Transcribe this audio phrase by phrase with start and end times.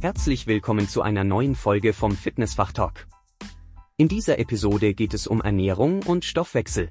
[0.00, 3.08] Herzlich willkommen zu einer neuen Folge vom Fitnessfach Talk.
[3.96, 6.90] In dieser Episode geht es um Ernährung und Stoffwechsel.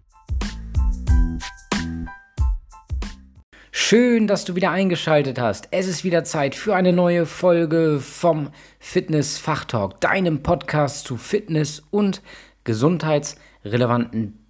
[3.72, 5.70] Schön, dass du wieder eingeschaltet hast.
[5.72, 11.84] Es ist wieder Zeit für eine neue Folge vom Fitnessfach Talk, deinem Podcast zu Fitness
[11.90, 12.22] und
[12.66, 14.47] gesundheitsrelevanten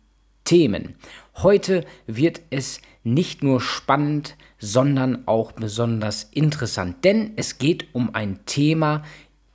[0.48, 0.96] Themen.
[1.36, 8.40] Heute wird es nicht nur spannend, sondern auch besonders interessant, denn es geht um ein
[8.46, 9.04] Thema,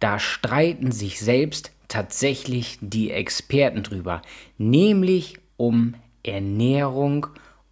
[0.01, 4.21] da streiten sich selbst tatsächlich die Experten drüber,
[4.59, 7.27] nämlich um Ernährung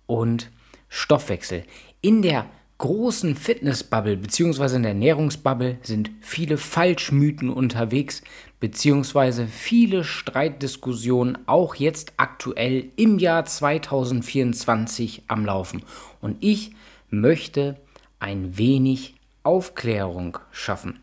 [0.07, 0.51] und
[0.89, 1.65] Stoffwechsel.
[2.01, 2.47] In der
[2.81, 4.77] großen Fitnessbubble bzw.
[4.77, 8.23] in der Ernährungsbubble sind viele Falschmythen unterwegs
[8.59, 9.47] bzw.
[9.47, 15.83] viele Streitdiskussionen auch jetzt aktuell im Jahr 2024 am Laufen.
[16.23, 16.73] Und ich
[17.11, 17.77] möchte
[18.19, 21.01] ein wenig Aufklärung schaffen.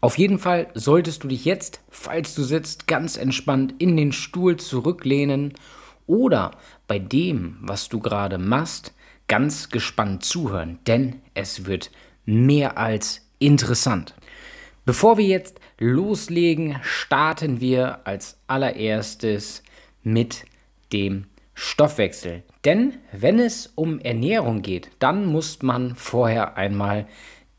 [0.00, 4.56] Auf jeden Fall solltest du dich jetzt, falls du sitzt, ganz entspannt in den Stuhl
[4.56, 5.54] zurücklehnen
[6.08, 6.50] oder
[6.88, 8.92] bei dem, was du gerade machst,
[9.30, 11.92] ganz gespannt zuhören, denn es wird
[12.24, 14.16] mehr als interessant.
[14.84, 19.62] Bevor wir jetzt loslegen, starten wir als allererstes
[20.02, 20.46] mit
[20.92, 22.42] dem Stoffwechsel.
[22.64, 27.06] Denn wenn es um Ernährung geht, dann muss man vorher einmal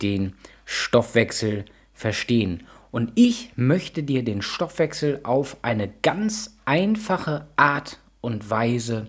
[0.01, 0.35] den
[0.65, 1.63] Stoffwechsel
[1.93, 2.67] verstehen.
[2.91, 9.07] Und ich möchte dir den Stoffwechsel auf eine ganz einfache Art und Weise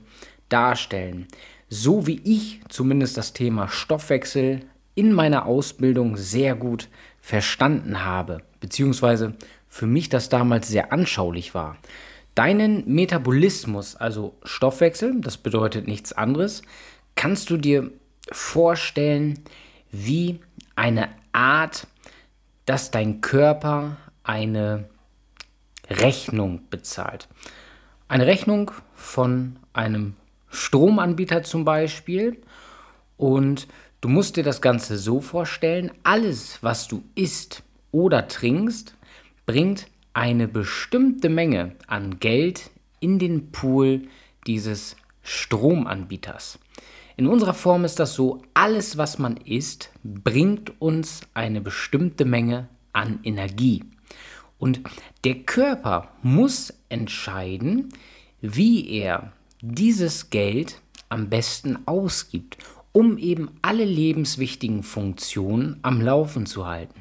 [0.49, 1.27] darstellen
[1.75, 4.61] so wie ich zumindest das Thema Stoffwechsel
[4.95, 6.91] in meiner Ausbildung sehr gut
[7.23, 9.33] verstanden habe, beziehungsweise
[9.71, 11.79] für mich das damals sehr anschaulich war.
[12.35, 16.61] Deinen Metabolismus, also Stoffwechsel, das bedeutet nichts anderes,
[17.15, 17.91] kannst du dir
[18.31, 19.39] vorstellen
[19.91, 20.41] wie
[20.77, 21.87] eine Art,
[22.67, 24.91] dass dein Körper eine
[25.89, 27.29] Rechnung bezahlt.
[28.09, 30.17] Eine Rechnung von einem
[30.53, 32.41] Stromanbieter zum Beispiel.
[33.17, 33.67] Und
[34.01, 38.95] du musst dir das Ganze so vorstellen, alles, was du isst oder trinkst,
[39.47, 42.71] bringt eine bestimmte Menge an Geld
[43.01, 44.03] in den Pool
[44.47, 46.59] dieses Stromanbieters.
[47.17, 52.69] In unserer Form ist das so, alles, was man isst, bringt uns eine bestimmte Menge
[52.93, 53.85] an Energie.
[54.59, 54.81] Und
[55.25, 57.89] der Körper muss entscheiden,
[58.41, 59.33] wie er
[59.63, 62.59] dieses Geld am besten ausgibt,
[62.91, 67.01] um eben alle lebenswichtigen Funktionen am Laufen zu halten.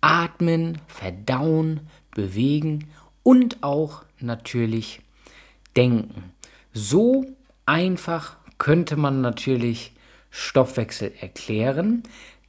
[0.00, 1.80] Atmen, verdauen,
[2.14, 2.88] bewegen
[3.22, 5.00] und auch natürlich
[5.74, 6.32] denken.
[6.72, 7.24] So
[7.66, 9.92] einfach könnte man natürlich
[10.30, 12.02] Stoffwechsel erklären.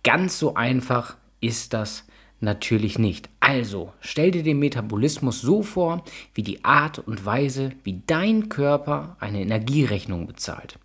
[0.04, 2.06] Ganz so einfach ist das
[2.44, 3.30] Natürlich nicht.
[3.40, 9.16] Also, stell dir den Metabolismus so vor, wie die Art und Weise, wie dein Körper
[9.22, 10.78] eine Energierechnung bezahlt.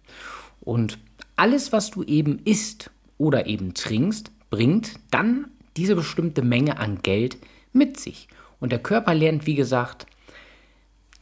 [0.61, 1.01] Und
[1.35, 7.39] alles, was du eben isst oder eben trinkst, bringt dann diese bestimmte Menge an Geld
[7.73, 8.29] mit sich.
[8.61, 10.07] Und der Körper lernt, wie gesagt,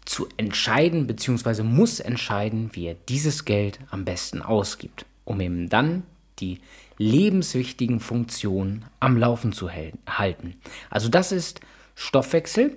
[0.05, 1.63] zu entscheiden bzw.
[1.63, 6.03] muss entscheiden, wie er dieses Geld am besten ausgibt, um ihm dann
[6.41, 6.61] die
[6.99, 10.55] lebenswichtigen Funktionen am Laufen zu halten.
[10.91, 11.61] Also das ist
[11.95, 12.77] Stoffwechsel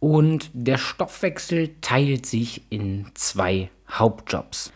[0.00, 4.72] und der Stoffwechsel teilt sich in zwei Hauptjobs.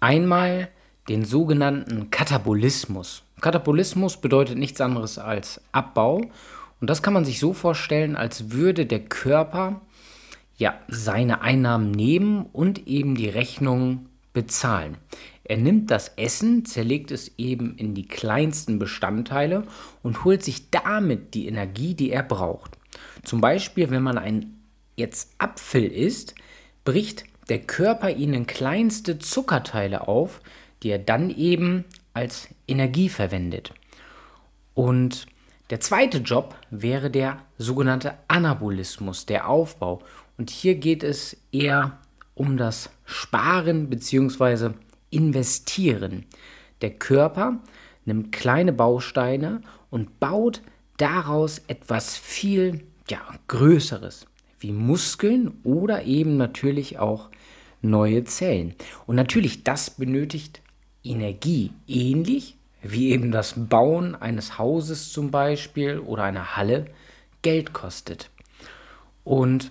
[0.00, 0.68] Einmal
[1.08, 3.22] den sogenannten Katabolismus.
[3.40, 6.22] Katabolismus bedeutet nichts anderes als Abbau
[6.80, 9.80] und das kann man sich so vorstellen, als würde der Körper
[10.56, 14.96] ja seine Einnahmen nehmen und eben die Rechnung bezahlen.
[15.50, 19.64] Er nimmt das Essen, zerlegt es eben in die kleinsten Bestandteile
[20.00, 22.78] und holt sich damit die Energie, die er braucht.
[23.24, 24.60] Zum Beispiel, wenn man ein
[24.94, 26.36] jetzt Apfel isst,
[26.84, 30.40] bricht der Körper ihnen kleinste Zuckerteile auf,
[30.84, 31.84] die er dann eben
[32.14, 33.74] als Energie verwendet.
[34.74, 35.26] Und
[35.70, 40.00] der zweite Job wäre der sogenannte Anabolismus, der Aufbau.
[40.38, 41.98] Und hier geht es eher
[42.36, 44.74] um das Sparen bzw
[45.10, 46.26] investieren.
[46.82, 47.60] Der Körper
[48.04, 49.60] nimmt kleine Bausteine
[49.90, 50.62] und baut
[50.96, 54.26] daraus etwas viel ja, Größeres,
[54.58, 57.30] wie Muskeln oder eben natürlich auch
[57.82, 58.74] neue Zellen.
[59.06, 60.62] Und natürlich, das benötigt
[61.02, 66.86] Energie, ähnlich wie eben das Bauen eines Hauses zum Beispiel oder einer Halle
[67.42, 68.30] Geld kostet.
[69.24, 69.70] Und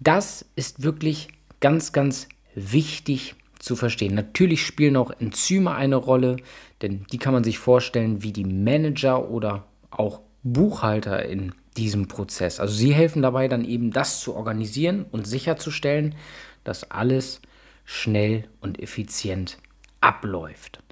[0.00, 1.28] das ist wirklich
[1.60, 4.14] ganz, ganz wichtig zu verstehen.
[4.14, 6.36] Natürlich spielen auch Enzyme eine Rolle,
[6.82, 12.58] denn die kann man sich vorstellen wie die Manager oder auch Buchhalter in diesem Prozess.
[12.58, 16.16] Also sie helfen dabei dann eben das zu organisieren und sicherzustellen,
[16.64, 17.40] dass alles
[17.84, 19.58] schnell und effizient
[20.00, 20.82] abläuft.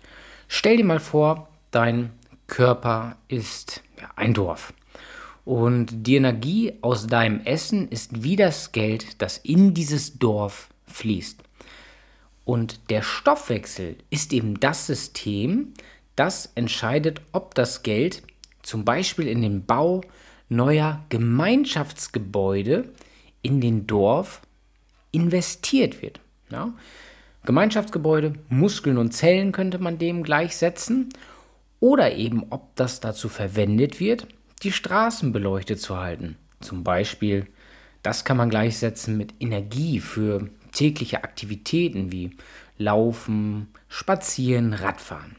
[0.46, 2.10] Stell dir mal vor, dein
[2.46, 4.72] Körper ist ja, ein Dorf.
[5.44, 11.42] Und die Energie aus deinem Essen ist wie das Geld, das in dieses Dorf fließt.
[12.50, 15.72] Und der Stoffwechsel ist eben das System,
[16.16, 18.24] das entscheidet, ob das Geld
[18.62, 20.00] zum Beispiel in den Bau
[20.48, 22.92] neuer Gemeinschaftsgebäude
[23.42, 24.40] in den Dorf
[25.12, 26.18] investiert wird.
[26.50, 26.74] Ja?
[27.44, 31.10] Gemeinschaftsgebäude, Muskeln und Zellen könnte man dem gleichsetzen.
[31.78, 34.26] Oder eben, ob das dazu verwendet wird,
[34.64, 36.36] die Straßen beleuchtet zu halten.
[36.58, 37.46] Zum Beispiel,
[38.02, 42.30] das kann man gleichsetzen mit Energie für tägliche Aktivitäten wie
[42.78, 45.36] Laufen, Spazieren, Radfahren.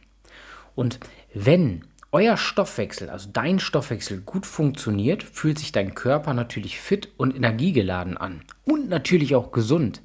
[0.76, 1.00] Und
[1.34, 7.36] wenn euer Stoffwechsel, also dein Stoffwechsel gut funktioniert, fühlt sich dein Körper natürlich fit und
[7.36, 8.42] energiegeladen an.
[8.66, 10.02] Und natürlich auch gesund.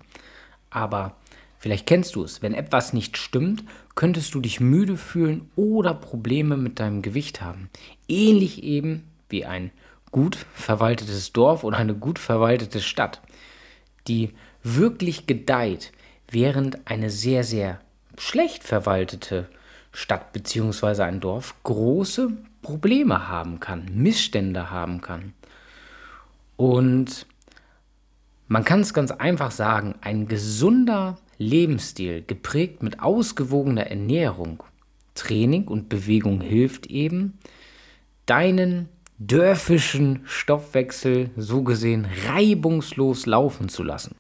[0.70, 1.16] Aber
[1.58, 3.64] vielleicht kennst du es, wenn etwas nicht stimmt,
[3.96, 7.70] könntest du dich müde fühlen oder Probleme mit deinem Gewicht haben.
[8.08, 9.72] Ähnlich eben wie ein
[10.12, 13.20] gut verwaltetes Dorf oder eine gut verwaltete Stadt,
[14.06, 14.30] die
[14.74, 15.92] wirklich gedeiht,
[16.30, 17.80] während eine sehr, sehr
[18.18, 19.48] schlecht verwaltete
[19.92, 21.02] Stadt bzw.
[21.02, 22.32] ein Dorf große
[22.62, 25.32] Probleme haben kann, Missstände haben kann.
[26.56, 27.26] Und
[28.48, 34.62] man kann es ganz einfach sagen, ein gesunder Lebensstil, geprägt mit ausgewogener Ernährung,
[35.14, 37.38] Training und Bewegung hilft eben,
[38.26, 44.16] deinen dörfischen Stoffwechsel so gesehen reibungslos laufen zu lassen.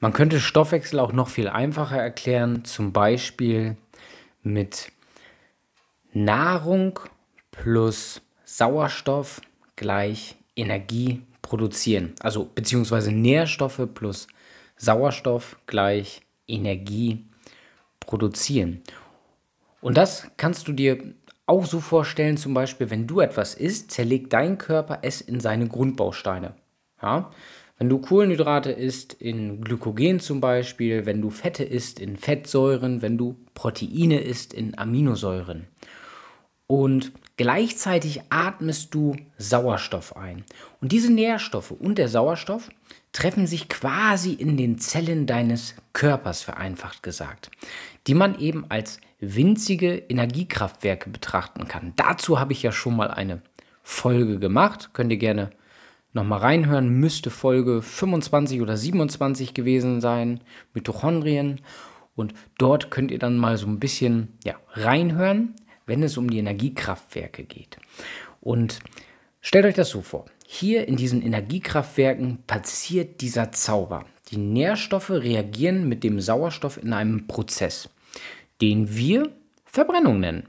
[0.00, 3.76] Man könnte Stoffwechsel auch noch viel einfacher erklären, zum Beispiel
[4.42, 4.92] mit
[6.12, 7.00] Nahrung
[7.50, 9.40] plus Sauerstoff
[9.76, 12.14] gleich Energie produzieren.
[12.20, 14.28] Also beziehungsweise Nährstoffe plus
[14.76, 17.24] Sauerstoff gleich Energie
[18.00, 18.82] produzieren.
[19.80, 21.14] Und das kannst du dir
[21.46, 25.68] auch so vorstellen, zum Beispiel, wenn du etwas isst, zerlegt dein Körper es in seine
[25.68, 26.54] Grundbausteine.
[27.02, 27.30] Ja?
[27.76, 33.18] Wenn du Kohlenhydrate isst, in Glykogen zum Beispiel, wenn du Fette isst, in Fettsäuren, wenn
[33.18, 35.66] du Proteine isst, in Aminosäuren
[36.66, 40.44] und gleichzeitig atmest du Sauerstoff ein.
[40.80, 42.70] Und diese Nährstoffe und der Sauerstoff
[43.12, 47.50] treffen sich quasi in den Zellen deines Körpers, vereinfacht gesagt,
[48.06, 51.92] die man eben als winzige Energiekraftwerke betrachten kann.
[51.96, 53.42] Dazu habe ich ja schon mal eine
[53.82, 54.90] Folge gemacht.
[54.92, 55.50] Könnt ihr gerne
[56.14, 56.88] nochmal reinhören.
[56.88, 60.40] Müsste Folge 25 oder 27 gewesen sein.
[60.72, 61.60] Mitochondrien.
[62.16, 65.54] Und dort könnt ihr dann mal so ein bisschen ja, reinhören
[65.86, 67.76] wenn es um die Energiekraftwerke geht.
[68.40, 68.80] Und
[69.40, 70.26] stellt euch das so vor.
[70.46, 74.04] Hier in diesen Energiekraftwerken passiert dieser Zauber.
[74.30, 77.88] Die Nährstoffe reagieren mit dem Sauerstoff in einem Prozess,
[78.60, 79.30] den wir
[79.64, 80.48] Verbrennung nennen.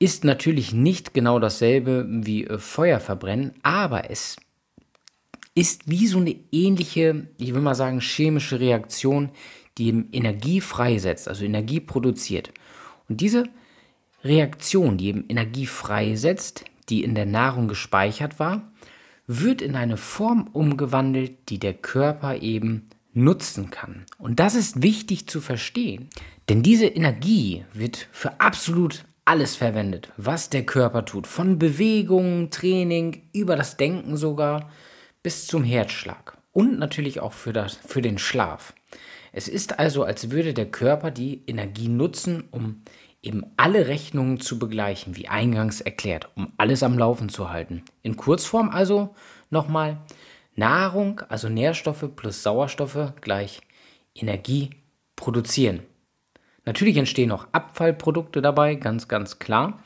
[0.00, 4.36] Ist natürlich nicht genau dasselbe wie äh, Feuer verbrennen, aber es
[5.54, 9.30] ist wie so eine ähnliche, ich will mal sagen, chemische Reaktion,
[9.78, 12.50] die Energie freisetzt, also Energie produziert.
[13.08, 13.44] Und diese
[14.24, 18.72] Reaktion, die eben Energie freisetzt, die in der Nahrung gespeichert war,
[19.26, 24.06] wird in eine Form umgewandelt, die der Körper eben nutzen kann.
[24.18, 26.08] Und das ist wichtig zu verstehen,
[26.48, 33.28] denn diese Energie wird für absolut alles verwendet, was der Körper tut, von Bewegung, Training,
[33.32, 34.68] über das Denken sogar
[35.22, 38.74] bis zum Herzschlag und natürlich auch für, das, für den Schlaf.
[39.30, 42.82] Es ist also, als würde der Körper die Energie nutzen, um
[43.22, 47.84] eben alle Rechnungen zu begleichen, wie eingangs erklärt, um alles am Laufen zu halten.
[48.02, 49.14] In Kurzform also
[49.48, 49.98] nochmal
[50.56, 53.60] Nahrung, also Nährstoffe plus Sauerstoffe gleich
[54.12, 54.70] Energie
[55.14, 55.84] produzieren.
[56.64, 59.80] Natürlich entstehen auch Abfallprodukte dabei, ganz, ganz klar.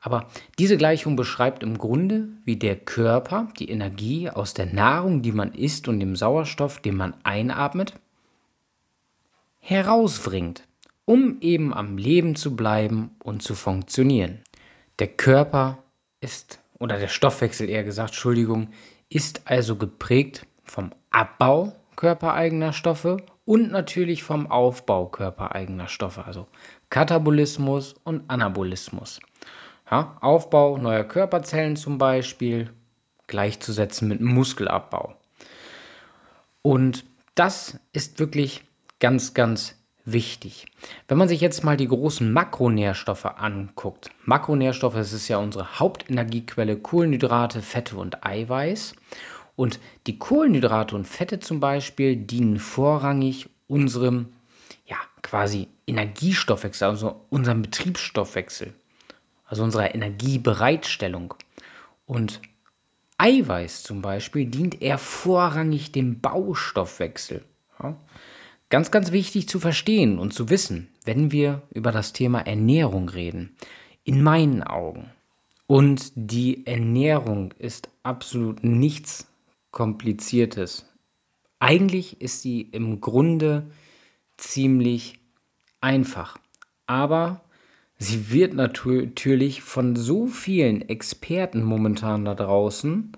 [0.00, 5.32] Aber diese Gleichung beschreibt im Grunde, wie der Körper die Energie aus der Nahrung, die
[5.32, 7.94] man isst und dem Sauerstoff, den man einatmet,
[9.58, 10.62] herausbringt
[11.06, 14.40] um eben am Leben zu bleiben und zu funktionieren.
[14.98, 15.78] Der Körper
[16.20, 18.68] ist, oder der Stoffwechsel eher gesagt, Entschuldigung,
[19.08, 26.46] ist also geprägt vom Abbau körpereigener Stoffe und natürlich vom Aufbau körpereigener Stoffe, also
[26.90, 29.20] Katabolismus und Anabolismus.
[29.90, 32.70] Ja, Aufbau neuer Körperzellen zum Beispiel
[33.28, 35.14] gleichzusetzen mit Muskelabbau.
[36.62, 37.04] Und
[37.36, 38.64] das ist wirklich
[38.98, 40.66] ganz, ganz wichtig.
[41.06, 46.76] Wenn man sich jetzt mal die großen Makronährstoffe anguckt, Makronährstoffe, das ist ja unsere Hauptenergiequelle,
[46.76, 48.94] Kohlenhydrate, Fette und Eiweiß.
[49.56, 54.26] Und die Kohlenhydrate und Fette zum Beispiel dienen vorrangig unserem,
[54.86, 58.74] ja, quasi Energiestoffwechsel, also unserem Betriebsstoffwechsel,
[59.46, 61.34] also unserer Energiebereitstellung.
[62.04, 62.40] Und
[63.18, 67.42] Eiweiß zum Beispiel dient eher vorrangig dem Baustoffwechsel.
[67.82, 67.96] Ja?
[68.68, 73.56] Ganz, ganz wichtig zu verstehen und zu wissen, wenn wir über das Thema Ernährung reden.
[74.04, 75.10] In meinen Augen.
[75.66, 79.26] Und die Ernährung ist absolut nichts
[79.76, 80.86] Kompliziertes.
[81.58, 83.70] Eigentlich ist sie im Grunde
[84.38, 85.18] ziemlich
[85.82, 86.38] einfach.
[86.86, 87.42] Aber
[87.98, 93.12] sie wird natürlich von so vielen Experten momentan da draußen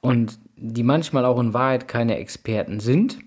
[0.00, 3.18] und die manchmal auch in Wahrheit keine Experten sind,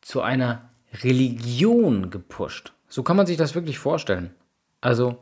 [0.00, 0.70] zu einer
[1.02, 2.72] Religion gepusht.
[2.88, 4.30] So kann man sich das wirklich vorstellen.
[4.80, 5.18] Also,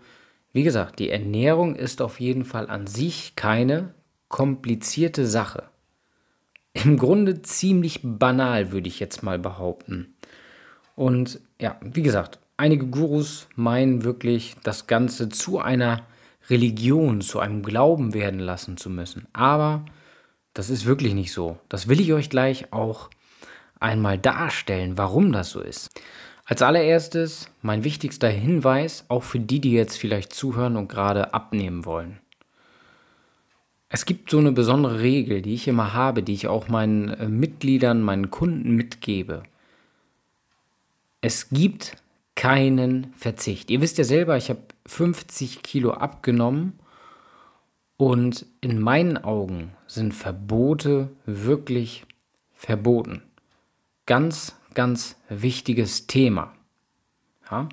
[0.52, 3.94] wie gesagt, die Ernährung ist auf jeden Fall an sich keine
[4.28, 5.70] komplizierte Sache
[6.73, 10.15] im Grunde ziemlich banal, würde ich jetzt mal behaupten.
[10.95, 16.03] Und ja, wie gesagt, einige Gurus meinen wirklich, das Ganze zu einer
[16.49, 19.27] Religion, zu einem Glauben werden lassen zu müssen.
[19.33, 19.85] Aber
[20.55, 21.59] das ist wirklich nicht so.
[21.69, 23.11] Das will ich euch gleich auch
[23.79, 25.89] einmal darstellen, warum das so ist.
[26.45, 31.85] Als allererstes mein wichtigster Hinweis, auch für die, die jetzt vielleicht zuhören und gerade abnehmen
[31.85, 32.19] wollen.
[33.92, 37.28] Es gibt so eine besondere Regel, die ich immer habe, die ich auch meinen äh,
[37.28, 39.42] Mitgliedern, meinen Kunden mitgebe.
[41.20, 41.97] Es gibt
[42.37, 43.68] keinen Verzicht.
[43.68, 46.78] Ihr wisst ja selber, ich habe 50 Kilo abgenommen
[47.97, 52.06] und in meinen Augen sind Verbote wirklich
[52.54, 53.23] verboten.
[54.06, 56.54] Ganz, ganz wichtiges Thema.
[57.50, 57.68] Ja?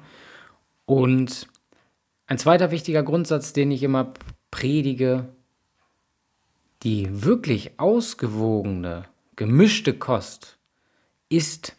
[0.86, 1.48] Und
[2.26, 4.14] ein zweiter wichtiger Grundsatz, den ich immer
[4.50, 5.30] predige,
[6.84, 9.06] die wirklich ausgewogene,
[9.36, 10.58] gemischte Kost
[11.30, 11.76] ist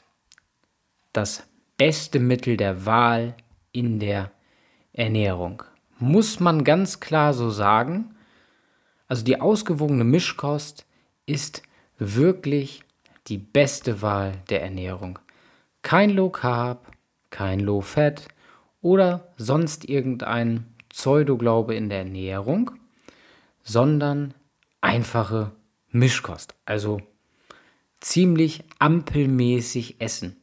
[1.13, 1.45] das
[1.77, 3.37] beste Mittel der Wahl
[3.73, 4.31] in der
[4.93, 5.63] Ernährung.
[5.99, 8.15] Muss man ganz klar so sagen.
[9.07, 10.87] Also die ausgewogene Mischkost
[11.27, 11.63] ist
[11.99, 12.83] wirklich
[13.29, 15.19] die beste Wahl der Ernährung.
[15.83, 16.91] Kein Low Carb,
[17.31, 18.29] kein Low Fat
[18.81, 22.73] oder sonst irgendein Pseudoglaube in der Ernährung,
[23.63, 24.35] sondern
[24.81, 25.53] einfache
[25.91, 26.55] Mischkost.
[26.65, 27.01] Also
[28.01, 30.37] ziemlich ampelmäßig essen.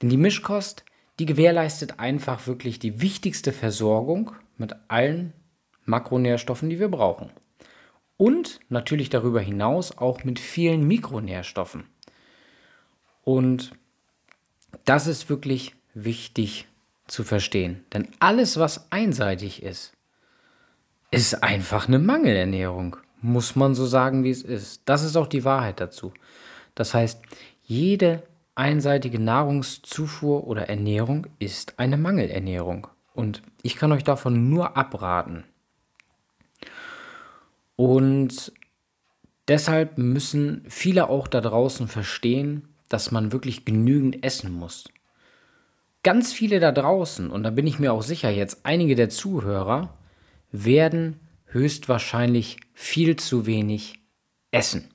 [0.00, 0.84] Denn die Mischkost,
[1.18, 5.32] die gewährleistet einfach wirklich die wichtigste Versorgung mit allen
[5.84, 7.30] Makronährstoffen, die wir brauchen.
[8.16, 11.84] Und natürlich darüber hinaus auch mit vielen Mikronährstoffen.
[13.22, 13.72] Und
[14.84, 16.66] das ist wirklich wichtig
[17.06, 17.84] zu verstehen.
[17.92, 19.92] Denn alles, was einseitig ist,
[21.10, 24.82] ist einfach eine Mangelernährung muss man so sagen, wie es ist.
[24.84, 26.12] Das ist auch die Wahrheit dazu.
[26.74, 27.22] Das heißt,
[27.62, 28.22] jede
[28.54, 32.86] einseitige Nahrungszufuhr oder Ernährung ist eine Mangelernährung.
[33.14, 35.44] Und ich kann euch davon nur abraten.
[37.76, 38.52] Und
[39.48, 44.84] deshalb müssen viele auch da draußen verstehen, dass man wirklich genügend essen muss.
[46.02, 49.94] Ganz viele da draußen, und da bin ich mir auch sicher, jetzt einige der Zuhörer,
[50.52, 51.18] werden
[51.54, 53.94] höchstwahrscheinlich viel zu wenig
[54.50, 54.90] essen,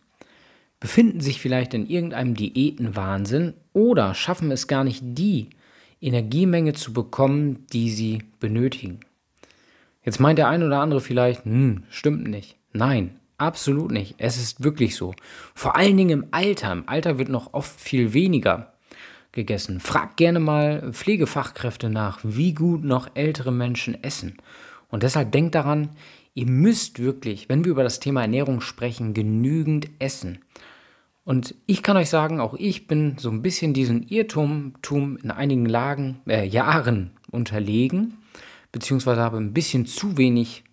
[0.80, 5.50] befinden sich vielleicht in irgendeinem Diätenwahnsinn oder schaffen es gar nicht, die
[6.02, 9.00] Energiemenge zu bekommen, die sie benötigen.
[10.04, 12.56] Jetzt meint der ein oder andere vielleicht, hm, stimmt nicht.
[12.72, 14.16] Nein, absolut nicht.
[14.18, 15.14] Es ist wirklich so.
[15.56, 16.72] Vor allen Dingen im Alter.
[16.72, 18.74] Im Alter wird noch oft viel weniger
[19.32, 19.80] gegessen.
[19.80, 24.38] Fragt gerne mal Pflegefachkräfte nach, wie gut noch ältere Menschen essen.
[24.90, 25.90] Und deshalb denkt daran,
[26.40, 30.40] Ihr müsst wirklich, wenn wir über das Thema Ernährung sprechen, genügend essen.
[31.26, 34.76] Und ich kann euch sagen, auch ich bin so ein bisschen diesem Irrtum
[35.22, 38.20] in einigen Lagen, äh, Jahren unterlegen,
[38.72, 40.64] beziehungsweise habe ein bisschen zu wenig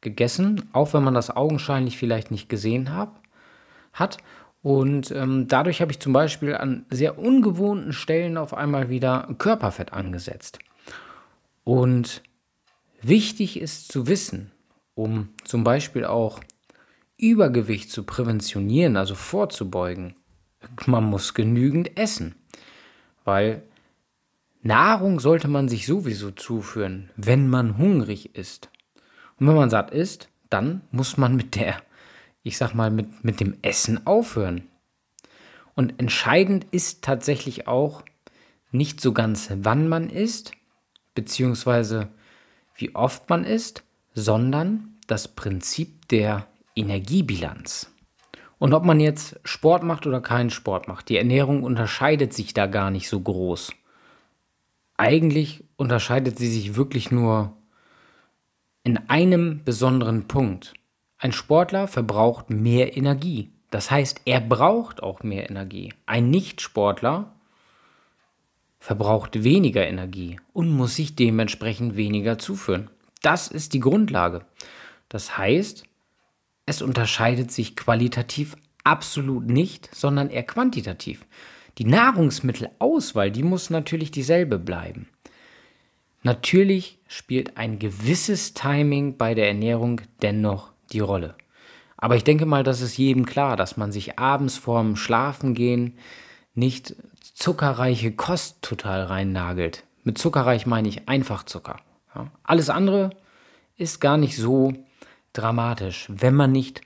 [0.00, 3.20] gegessen, auch wenn man das augenscheinlich vielleicht nicht gesehen hab,
[3.92, 4.16] hat.
[4.62, 9.92] Und ähm, dadurch habe ich zum Beispiel an sehr ungewohnten Stellen auf einmal wieder Körperfett
[9.92, 10.58] angesetzt.
[11.64, 12.22] Und
[13.02, 14.52] wichtig ist zu wissen,
[14.96, 16.40] um zum Beispiel auch
[17.18, 20.16] Übergewicht zu präventionieren, also vorzubeugen.
[20.86, 22.34] Man muss genügend essen,
[23.24, 23.62] weil
[24.62, 28.70] Nahrung sollte man sich sowieso zuführen, wenn man hungrig ist.
[29.38, 31.76] Und wenn man satt ist, dann muss man mit der,
[32.42, 34.66] ich sag mal, mit, mit dem Essen aufhören.
[35.74, 38.02] Und entscheidend ist tatsächlich auch,
[38.72, 40.52] nicht so ganz, wann man isst,
[41.14, 42.08] beziehungsweise
[42.74, 43.85] wie oft man isst,
[44.16, 47.92] sondern das Prinzip der Energiebilanz.
[48.58, 52.66] Und ob man jetzt Sport macht oder keinen Sport macht, die Ernährung unterscheidet sich da
[52.66, 53.72] gar nicht so groß.
[54.96, 57.52] Eigentlich unterscheidet sie sich wirklich nur
[58.82, 60.72] in einem besonderen Punkt.
[61.18, 63.50] Ein Sportler verbraucht mehr Energie.
[63.70, 65.92] Das heißt, er braucht auch mehr Energie.
[66.06, 67.34] Ein Nichtsportler
[68.78, 72.88] verbraucht weniger Energie und muss sich dementsprechend weniger zuführen.
[73.26, 74.46] Das ist die Grundlage.
[75.08, 75.82] Das heißt,
[76.64, 78.54] es unterscheidet sich qualitativ
[78.84, 81.26] absolut nicht, sondern eher quantitativ.
[81.78, 85.08] Die Nahrungsmittelauswahl, die muss natürlich dieselbe bleiben.
[86.22, 91.34] Natürlich spielt ein gewisses Timing bei der Ernährung dennoch die Rolle.
[91.96, 95.98] Aber ich denke mal, das ist jedem klar, dass man sich abends vorm Schlafengehen
[96.54, 96.94] nicht
[97.34, 99.82] zuckerreiche Kost total reinnagelt.
[100.04, 101.78] Mit zuckerreich meine ich Einfachzucker.
[102.16, 102.30] Ja.
[102.42, 103.10] Alles andere
[103.76, 104.72] ist gar nicht so
[105.32, 106.80] dramatisch, wenn man nicht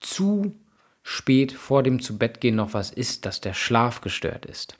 [0.00, 0.54] zu
[1.02, 4.76] spät vor dem Zubettgehen noch was isst, dass der Schlaf gestört ist.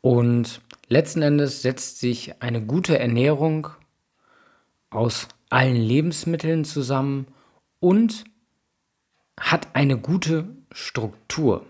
[0.00, 3.68] Und letzten Endes setzt sich eine gute Ernährung
[4.90, 7.26] aus allen Lebensmitteln zusammen
[7.80, 8.24] und
[9.38, 11.66] hat eine gute Struktur.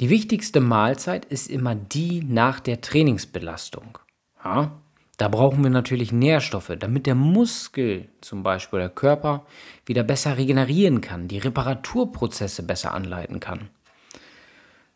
[0.00, 3.98] Die wichtigste Mahlzeit ist immer die nach der Trainingsbelastung.
[4.44, 4.80] Ja,
[5.18, 9.44] da brauchen wir natürlich Nährstoffe, damit der Muskel zum Beispiel, der Körper,
[9.84, 13.68] wieder besser regenerieren kann, die Reparaturprozesse besser anleiten kann.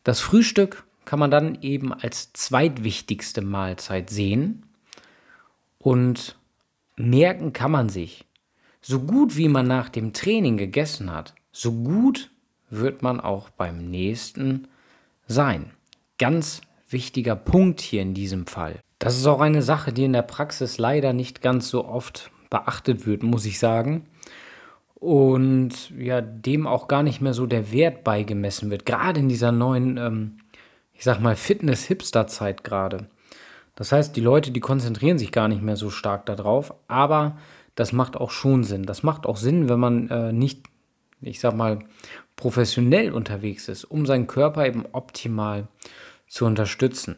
[0.05, 4.63] Das Frühstück kann man dann eben als zweitwichtigste Mahlzeit sehen
[5.79, 6.39] und
[6.97, 8.25] merken kann man sich,
[8.81, 12.31] so gut wie man nach dem Training gegessen hat, so gut
[12.71, 14.69] wird man auch beim nächsten
[15.27, 15.73] sein.
[16.19, 18.79] Ganz wichtiger Punkt hier in diesem Fall.
[19.03, 23.05] Das ist auch eine Sache, die in der Praxis leider nicht ganz so oft beachtet
[23.05, 24.07] wird, muss ich sagen.
[24.95, 28.87] Und ja, dem auch gar nicht mehr so der Wert beigemessen wird.
[28.87, 30.37] Gerade in dieser neuen, ähm,
[30.93, 33.09] ich sag mal, Fitness-Hipster-Zeit gerade.
[33.75, 37.39] Das heißt, die Leute, die konzentrieren sich gar nicht mehr so stark darauf, aber
[37.75, 38.85] das macht auch schon Sinn.
[38.85, 40.63] Das macht auch Sinn, wenn man äh, nicht,
[41.21, 41.81] ich sag mal,
[42.37, 45.67] professionell unterwegs ist, um seinen Körper eben optimal
[46.29, 47.17] zu unterstützen.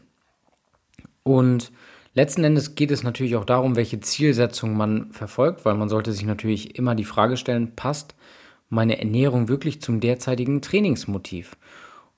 [1.24, 1.72] Und
[2.14, 6.24] letzten Endes geht es natürlich auch darum, welche Zielsetzung man verfolgt, weil man sollte sich
[6.24, 8.14] natürlich immer die Frage stellen, passt
[8.68, 11.56] meine Ernährung wirklich zum derzeitigen Trainingsmotiv?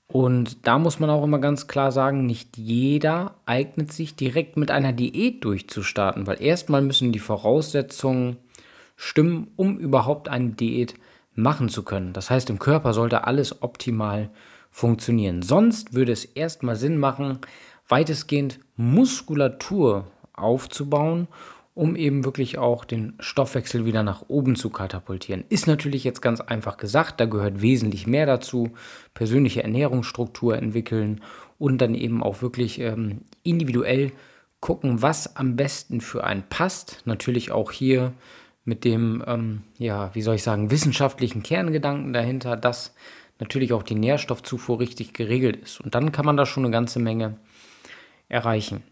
[0.07, 4.71] Und da muss man auch immer ganz klar sagen, nicht jeder eignet sich direkt mit
[4.71, 8.37] einer Diät durchzustarten, weil erstmal müssen die Voraussetzungen
[8.95, 10.95] stimmen, um überhaupt eine Diät
[11.35, 12.13] machen zu können.
[12.13, 14.29] Das heißt, im Körper sollte alles optimal
[14.71, 15.41] funktionieren.
[15.41, 17.39] Sonst würde es erstmal Sinn machen,
[17.87, 21.27] weitestgehend Muskulatur aufzubauen,
[21.73, 25.43] um eben wirklich auch den Stoffwechsel wieder nach oben zu katapultieren.
[25.49, 28.71] Ist natürlich jetzt ganz einfach gesagt, da gehört wesentlich mehr dazu.
[29.13, 31.21] Persönliche Ernährungsstruktur entwickeln
[31.59, 34.11] und dann eben auch wirklich ähm, individuell
[34.59, 37.03] gucken, was am besten für einen passt.
[37.05, 38.13] Natürlich auch hier
[38.65, 42.93] mit dem, ähm, ja, wie soll ich sagen, wissenschaftlichen Kerngedanken dahinter, dass
[43.39, 45.79] natürlich auch die Nährstoffzufuhr richtig geregelt ist.
[45.79, 47.37] Und dann kann man da schon eine ganze Menge
[48.29, 48.83] erreichen.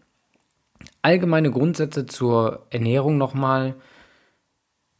[1.02, 3.74] Allgemeine Grundsätze zur Ernährung nochmal.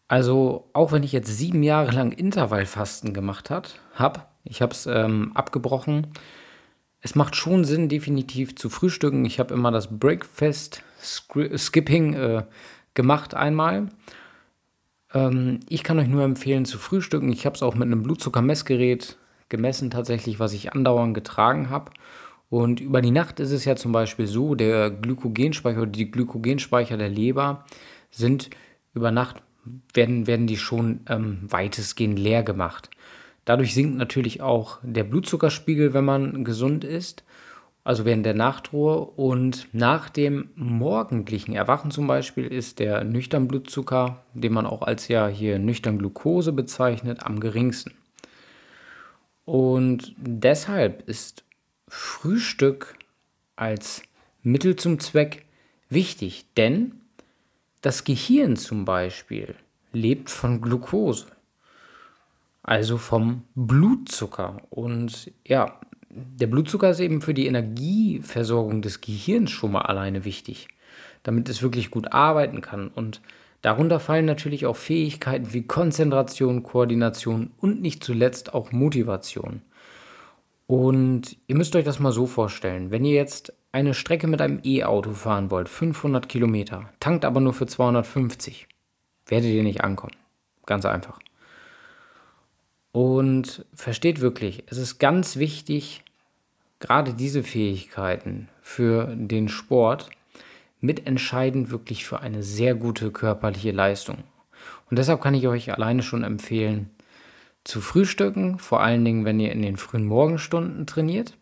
[0.09, 5.33] Also auch wenn ich jetzt sieben Jahre lang Intervallfasten gemacht habe, ich habe es ähm,
[5.35, 6.09] abgebrochen.
[7.01, 9.25] Es macht schon Sinn, definitiv zu frühstücken.
[9.25, 12.45] Ich habe immer das Breakfast Skipping äh,
[12.95, 13.89] gemacht einmal.
[15.13, 17.33] Ähm, ich kann euch nur empfehlen zu frühstücken.
[17.33, 19.17] Ich habe es auch mit einem Blutzuckermessgerät
[19.49, 21.93] gemessen, tatsächlich, was ich andauernd getragen habe.
[22.49, 26.97] Und über die Nacht ist es ja zum Beispiel so, der Glykogenspeicher oder die Glykogenspeicher
[26.97, 27.65] der Leber
[28.11, 28.51] sind
[28.95, 29.43] über Nacht,
[29.93, 32.91] werden, werden die schon ähm, weitestgehend leer gemacht.
[33.45, 37.25] Dadurch sinkt natürlich auch der Blutzuckerspiegel, wenn man gesund ist,
[37.85, 38.99] also während der Nachtruhe.
[38.99, 45.29] Und nach dem morgendlichen Erwachen zum Beispiel ist der Nüchternblutzucker, den man auch als ja
[45.29, 47.93] hier Nüchtern-Glucose bezeichnet, am geringsten.
[49.45, 51.45] Und deshalb ist
[51.89, 52.97] Frühstück
[53.55, 54.03] als
[54.43, 55.47] Mittel zum Zweck
[55.89, 56.93] wichtig, denn
[57.81, 59.55] das Gehirn zum Beispiel
[59.93, 61.27] lebt von Glucose,
[62.63, 64.61] also vom Blutzucker.
[64.71, 70.69] Und ja, der Blutzucker ist eben für die Energieversorgung des Gehirns schon mal alleine wichtig,
[71.23, 72.89] damit es wirklich gut arbeiten kann.
[72.89, 73.21] Und
[73.63, 79.63] darunter fallen natürlich auch Fähigkeiten wie Konzentration, Koordination und nicht zuletzt auch Motivation.
[80.67, 84.61] Und ihr müsst euch das mal so vorstellen, wenn ihr jetzt eine Strecke mit einem
[84.65, 88.67] E-Auto fahren wollt, 500 Kilometer, tankt aber nur für 250,
[89.27, 90.17] werdet ihr nicht ankommen.
[90.65, 91.21] Ganz einfach.
[92.91, 96.03] Und versteht wirklich, es ist ganz wichtig,
[96.81, 100.11] gerade diese Fähigkeiten für den Sport
[100.81, 104.25] mitentscheidend wirklich für eine sehr gute körperliche Leistung.
[104.91, 106.91] Und deshalb kann ich euch alleine schon empfehlen,
[107.67, 111.37] zu frühstücken, vor allen Dingen, wenn ihr in den frühen Morgenstunden trainiert.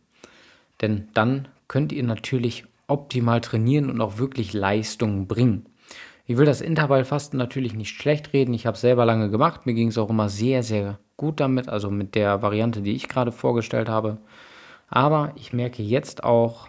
[0.80, 5.66] Denn dann könnt ihr natürlich optimal trainieren und auch wirklich Leistungen bringen.
[6.26, 8.54] Ich will das Intervallfasten natürlich nicht schlecht reden.
[8.54, 9.66] Ich habe es selber lange gemacht.
[9.66, 13.08] Mir ging es auch immer sehr, sehr gut damit, also mit der Variante, die ich
[13.08, 14.18] gerade vorgestellt habe.
[14.88, 16.68] Aber ich merke jetzt auch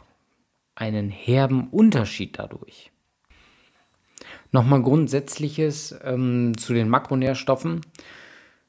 [0.76, 2.92] einen herben Unterschied dadurch.
[4.52, 7.82] Nochmal Grundsätzliches ähm, zu den Makronährstoffen.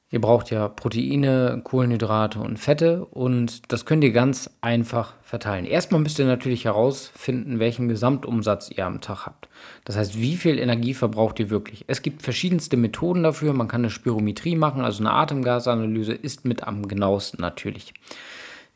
[0.09, 5.65] Ihr braucht ja Proteine, Kohlenhydrate und Fette und das könnt ihr ganz einfach verteilen.
[5.65, 9.49] Erstmal müsst ihr natürlich herausfinden, welchen Gesamtumsatz ihr am Tag habt.
[9.85, 11.85] Das heißt, wie viel Energie verbraucht ihr wirklich?
[11.89, 13.53] Es gibt verschiedenste Methoden dafür.
[13.53, 17.93] Man kann eine Spirometrie machen, also eine Atemgasanalyse ist mit am genauesten natürlich.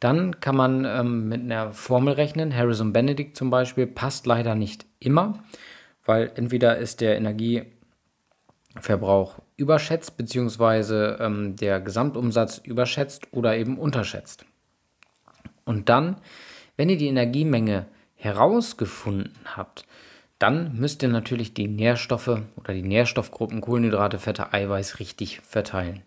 [0.01, 2.57] Dann kann man ähm, mit einer Formel rechnen.
[2.57, 5.45] Harrison Benedict zum Beispiel passt leider nicht immer,
[6.05, 7.17] weil entweder ist der
[8.75, 14.45] Energieverbrauch überschätzt, beziehungsweise ähm, der Gesamtumsatz überschätzt oder eben unterschätzt.
[15.65, 16.17] Und dann,
[16.77, 19.87] wenn ihr die Energiemenge herausgefunden habt,
[20.39, 26.03] dann müsst ihr natürlich die Nährstoffe oder die Nährstoffgruppen Kohlenhydrate, Fette, Eiweiß richtig verteilen.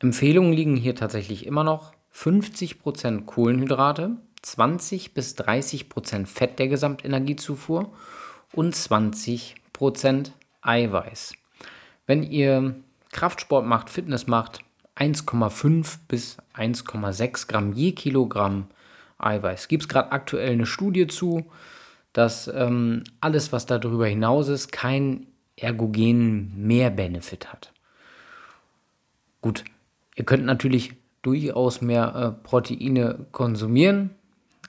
[0.00, 7.92] Empfehlungen liegen hier tatsächlich immer noch 50% Kohlenhydrate, 20 bis 30% Fett der Gesamtenergiezufuhr
[8.52, 11.32] und 20% Eiweiß.
[12.06, 12.74] Wenn ihr
[13.12, 14.60] Kraftsport macht, Fitness macht,
[14.96, 18.66] 1,5 bis 1,6 Gramm je Kilogramm
[19.18, 19.68] Eiweiß.
[19.68, 21.46] Gibt es gerade aktuell eine Studie zu,
[22.12, 27.72] dass ähm, alles, was darüber hinaus ist, keinen ergogenen Mehrbenefit hat.
[29.40, 29.64] Gut,
[30.14, 34.10] ihr könnt natürlich durchaus mehr äh, Proteine konsumieren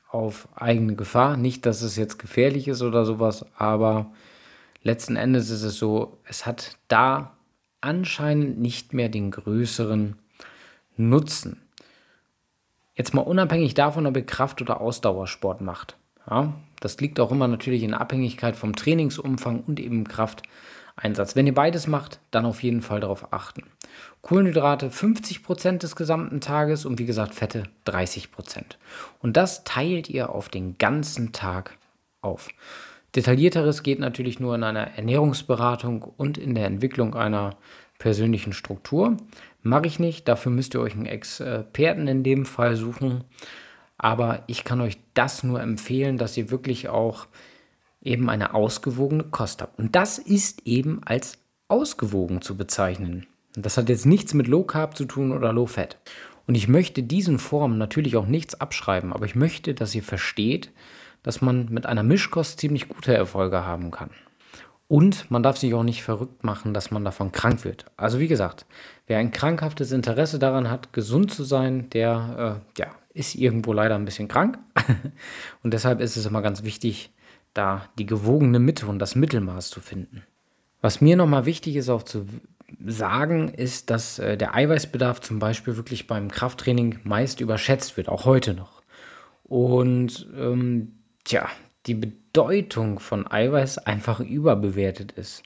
[0.10, 1.38] auf eigene Gefahr.
[1.38, 4.12] Nicht, dass es jetzt gefährlich ist oder sowas, aber
[4.88, 7.38] letzten Endes ist es so, es hat da
[7.82, 10.16] anscheinend nicht mehr den größeren
[10.96, 11.62] Nutzen.
[12.96, 15.98] Jetzt mal unabhängig davon, ob ihr Kraft- oder Ausdauersport macht.
[16.28, 21.36] Ja, das liegt auch immer natürlich in Abhängigkeit vom Trainingsumfang und eben Krafteinsatz.
[21.36, 23.64] Wenn ihr beides macht, dann auf jeden Fall darauf achten.
[24.22, 28.30] Kohlenhydrate 50% des gesamten Tages und wie gesagt Fette 30%.
[29.20, 31.78] Und das teilt ihr auf den ganzen Tag
[32.22, 32.50] auf.
[33.18, 37.58] Detaillierteres geht natürlich nur in einer Ernährungsberatung und in der Entwicklung einer
[37.98, 39.18] persönlichen Struktur.
[39.64, 43.24] Mache ich nicht, dafür müsst ihr euch einen Experten in dem Fall suchen.
[43.98, 47.26] Aber ich kann euch das nur empfehlen, dass ihr wirklich auch
[48.04, 49.80] eben eine ausgewogene Kost habt.
[49.80, 53.26] Und das ist eben als ausgewogen zu bezeichnen.
[53.56, 55.98] Das hat jetzt nichts mit Low Carb zu tun oder Low Fat.
[56.46, 60.72] Und ich möchte diesen Formen natürlich auch nichts abschreiben, aber ich möchte, dass ihr versteht,
[61.24, 64.12] dass man mit einer Mischkost ziemlich gute Erfolge haben kann.
[64.88, 67.86] Und man darf sich auch nicht verrückt machen, dass man davon krank wird.
[67.98, 68.66] Also wie gesagt,
[69.06, 73.96] wer ein krankhaftes Interesse daran hat, gesund zu sein, der äh, ja, ist irgendwo leider
[73.96, 74.58] ein bisschen krank.
[75.64, 77.12] und deshalb ist es immer ganz wichtig,
[77.54, 80.24] da die gewogene Mitte und das Mittelmaß zu finden.
[80.82, 82.26] Was mir nochmal wichtig ist auch zu
[82.86, 88.26] sagen, ist, dass äh, der Eiweißbedarf zum Beispiel wirklich beim Krafttraining meist überschätzt wird, auch
[88.26, 88.84] heute noch.
[89.44, 90.97] Und ähm,
[91.28, 91.50] tja,
[91.86, 95.44] die Bedeutung von Eiweiß einfach überbewertet ist.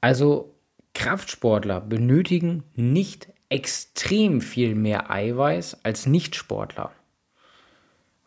[0.00, 0.54] Also
[0.94, 6.92] Kraftsportler benötigen nicht extrem viel mehr Eiweiß als Nichtsportler.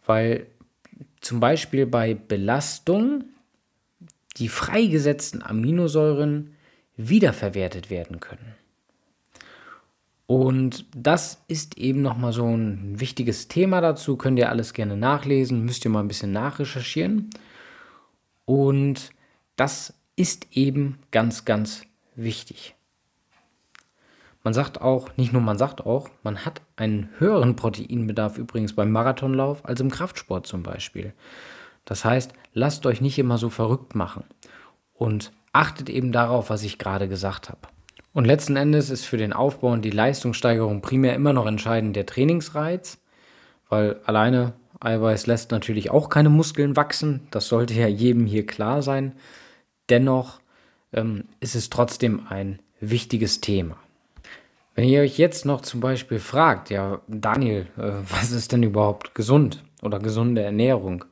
[0.06, 0.48] Weil
[1.22, 3.26] zum Beispiel bei Belastung
[4.38, 6.56] die freigesetzten Aminosäuren
[6.96, 8.56] wiederverwertet werden können.
[10.30, 14.16] Und das ist eben nochmal so ein wichtiges Thema dazu.
[14.16, 17.32] Könnt ihr alles gerne nachlesen, müsst ihr mal ein bisschen nachrecherchieren.
[18.46, 19.10] Und
[19.56, 21.82] das ist eben ganz, ganz
[22.16, 22.76] wichtig.
[24.44, 28.92] Man sagt auch, nicht nur man sagt auch, man hat einen höheren Proteinbedarf übrigens beim
[28.92, 31.14] Marathonlauf als im Kraftsport zum Beispiel.
[31.86, 34.26] Das heißt, lasst euch nicht immer so verrückt machen
[34.94, 37.68] und achtet eben darauf, was ich gerade gesagt habe.
[38.20, 42.06] Und letzten Endes ist für den Aufbau und die Leistungssteigerung primär immer noch entscheidend der
[42.06, 42.98] Trainingsreiz,
[43.70, 44.52] weil alleine
[44.82, 47.30] Eiweiß lässt natürlich auch keine Muskeln wachsen.
[47.32, 49.14] Das sollte ja jedem hier klar sein.
[49.88, 50.42] Dennoch
[50.92, 53.78] ähm, ist es trotzdem ein wichtiges Thema.
[54.76, 59.16] Wenn ihr euch jetzt noch zum Beispiel fragt, ja, Daniel, äh, was ist denn überhaupt
[59.16, 59.64] gesund?
[59.82, 61.06] oder gesunde Ernährung,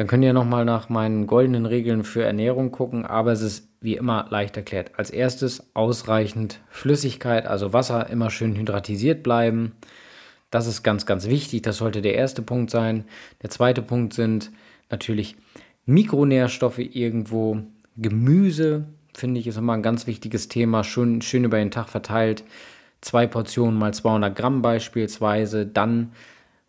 [0.00, 3.96] dann könnt ihr nochmal nach meinen goldenen Regeln für Ernährung gucken, aber es ist wie
[3.96, 4.92] immer leicht erklärt.
[4.96, 9.72] Als erstes ausreichend Flüssigkeit, also Wasser, immer schön hydratisiert bleiben.
[10.50, 11.60] Das ist ganz, ganz wichtig.
[11.60, 13.04] Das sollte der erste Punkt sein.
[13.42, 14.50] Der zweite Punkt sind
[14.88, 15.36] natürlich
[15.84, 17.58] Mikronährstoffe irgendwo.
[17.98, 20.82] Gemüse, finde ich, ist immer ein ganz wichtiges Thema.
[20.82, 22.42] Schön, schön über den Tag verteilt.
[23.02, 25.66] Zwei Portionen mal 200 Gramm beispielsweise.
[25.66, 26.12] Dann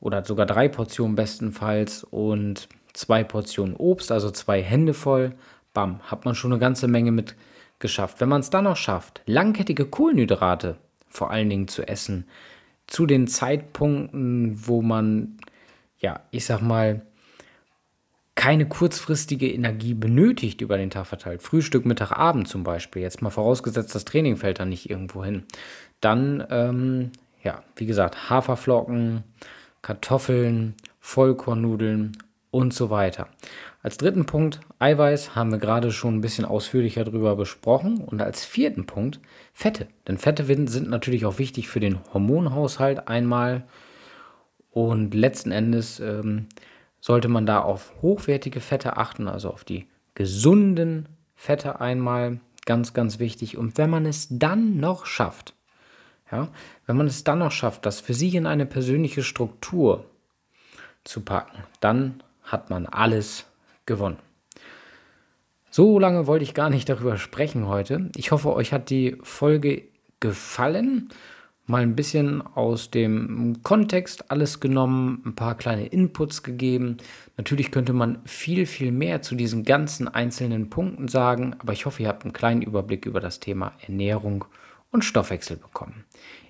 [0.01, 2.03] oder sogar drei Portionen bestenfalls.
[2.03, 2.67] Und
[3.01, 5.33] zwei Portionen Obst, also zwei Hände voll.
[5.73, 7.35] Bam, hat man schon eine ganze Menge mit
[7.79, 8.21] geschafft.
[8.21, 10.77] Wenn man es dann noch schafft, langkettige Kohlenhydrate
[11.09, 12.27] vor allen Dingen zu essen,
[12.85, 15.37] zu den Zeitpunkten, wo man,
[15.97, 17.01] ja, ich sag mal,
[18.35, 23.29] keine kurzfristige Energie benötigt über den Tag verteilt, Frühstück, Mittag, Abend zum Beispiel, jetzt mal
[23.29, 25.43] vorausgesetzt, das Training fällt dann nicht irgendwo hin,
[26.01, 27.11] dann, ähm,
[27.43, 29.23] ja, wie gesagt, Haferflocken,
[29.81, 32.17] Kartoffeln, Vollkornnudeln
[32.51, 33.29] und so weiter.
[33.81, 37.99] Als dritten Punkt, Eiweiß, haben wir gerade schon ein bisschen ausführlicher darüber besprochen.
[37.99, 39.19] Und als vierten Punkt,
[39.53, 39.87] Fette.
[40.07, 43.63] Denn Fette sind natürlich auch wichtig für den Hormonhaushalt einmal.
[44.69, 46.47] Und letzten Endes ähm,
[46.99, 52.39] sollte man da auf hochwertige Fette achten, also auf die gesunden Fette einmal.
[52.65, 53.57] Ganz, ganz wichtig.
[53.57, 55.55] Und wenn man es dann noch schafft,
[56.31, 56.49] ja,
[56.85, 60.05] wenn man es dann noch schafft, das für sich in eine persönliche Struktur
[61.03, 63.45] zu packen, dann hat man alles
[63.85, 64.17] gewonnen.
[65.69, 68.09] So lange wollte ich gar nicht darüber sprechen heute.
[68.17, 69.83] Ich hoffe, euch hat die Folge
[70.19, 71.09] gefallen.
[71.65, 76.97] Mal ein bisschen aus dem Kontext alles genommen, ein paar kleine Inputs gegeben.
[77.37, 82.03] Natürlich könnte man viel, viel mehr zu diesen ganzen einzelnen Punkten sagen, aber ich hoffe,
[82.03, 84.43] ihr habt einen kleinen Überblick über das Thema Ernährung
[84.91, 86.03] und Stoffwechsel bekommen.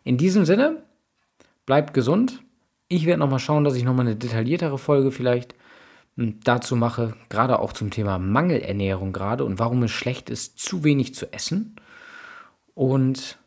[0.03, 0.81] In diesem Sinne,
[1.67, 2.41] bleibt gesund.
[2.87, 5.53] Ich werde nochmal schauen, dass ich nochmal eine detailliertere Folge vielleicht
[6.15, 11.15] dazu mache, gerade auch zum Thema Mangelernährung gerade und warum es schlecht ist, zu wenig
[11.15, 11.75] zu essen.
[12.73, 13.37] Und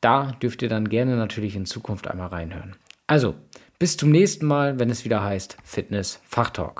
[0.00, 2.76] da dürft ihr dann gerne natürlich in Zukunft einmal reinhören.
[3.06, 3.34] Also,
[3.78, 6.72] bis zum nächsten Mal, wenn es wieder heißt Fitness Fachtalk.